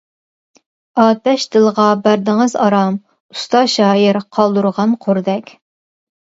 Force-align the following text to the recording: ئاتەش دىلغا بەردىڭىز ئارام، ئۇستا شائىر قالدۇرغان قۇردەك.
ئاتەش 1.01 1.43
دىلغا 1.55 1.85
بەردىڭىز 2.07 2.55
ئارام، 2.63 2.97
ئۇستا 3.35 3.61
شائىر 3.75 4.21
قالدۇرغان 4.39 4.97
قۇردەك. 5.07 5.55